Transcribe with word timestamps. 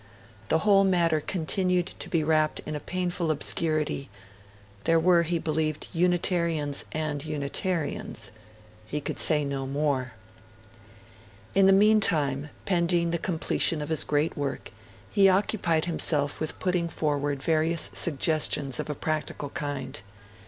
The 0.47 0.57
whole 0.65 0.83
matter 0.83 1.21
continued 1.21 1.91
to 1.99 2.09
be 2.09 2.23
wrapped 2.23 2.59
in 2.61 2.73
a 2.73 2.79
painful 2.79 3.29
obscurity, 3.29 4.09
There 4.85 4.99
were, 4.99 5.21
he 5.21 5.37
believed, 5.37 5.89
Unitarians 5.93 6.85
and 6.91 7.23
Unitarians; 7.23 8.29
and 8.29 8.37
he 8.87 8.99
could 8.99 9.19
say 9.19 9.45
no 9.45 9.67
more. 9.67 10.13
In 11.53 11.67
the 11.67 11.71
meantime, 11.71 12.49
pending 12.65 13.11
the 13.11 13.19
completion 13.19 13.79
of 13.79 13.89
his 13.89 14.03
great 14.03 14.35
work, 14.35 14.71
he 15.11 15.29
occupied 15.29 15.85
himself 15.85 16.39
with 16.39 16.57
putting 16.57 16.89
forward 16.89 17.43
various 17.43 17.91
suggestions 17.93 18.79
of 18.79 18.89
a 18.89 18.95
practical 18.95 19.51
kind. 19.51 19.99